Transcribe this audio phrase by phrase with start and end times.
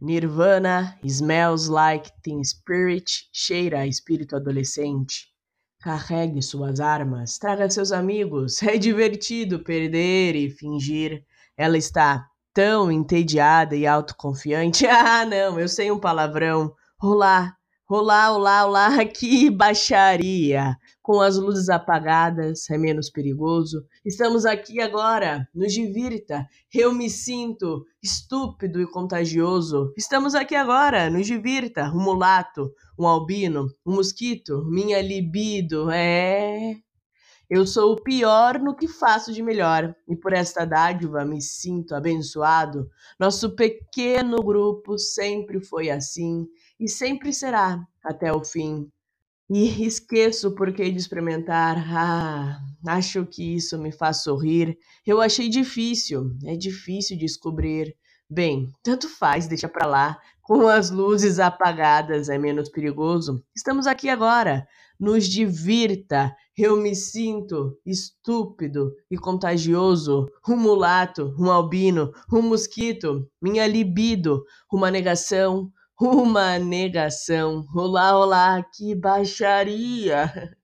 [0.00, 5.28] Nirvana, Smells Like Teen Spirit, cheira a espírito adolescente.
[5.82, 11.22] Carregue suas armas, traga seus amigos, é divertido perder e fingir.
[11.56, 14.86] Ela está tão entediada e autoconfiante.
[14.88, 16.74] Ah, não, eu sei um palavrão.
[16.98, 17.54] Olá,
[17.90, 20.76] olá, olá, olá, que baixaria!
[21.02, 23.84] Com as luzes apagadas é menos perigoso.
[24.04, 26.46] Estamos aqui agora, nos divirta.
[26.72, 29.92] Eu me sinto estúpido e contagioso.
[29.96, 31.90] Estamos aqui agora, nos divirta.
[31.92, 35.90] Um mulato, um albino, um mosquito, minha libido.
[35.90, 36.76] É.
[37.50, 41.96] Eu sou o pior no que faço de melhor, e por esta dádiva me sinto
[41.96, 42.88] abençoado.
[43.18, 46.46] Nosso pequeno grupo sempre foi assim
[46.78, 48.88] e sempre será até o fim.
[49.50, 51.76] E esqueço o porquê de experimentar.
[51.92, 54.78] Ah, acho que isso me faz sorrir.
[55.04, 57.96] Eu achei difícil, é difícil descobrir.
[58.30, 60.20] Bem, tanto faz, deixa pra lá.
[60.50, 63.40] Com as luzes apagadas é menos perigoso.
[63.54, 64.66] Estamos aqui agora.
[64.98, 66.34] Nos divirta.
[66.58, 70.26] Eu me sinto estúpido e contagioso.
[70.48, 74.42] Um mulato, um albino, um mosquito, minha libido,
[74.72, 75.70] uma negação,
[76.00, 77.64] uma negação.
[77.72, 80.52] Olá, olá, que baixaria!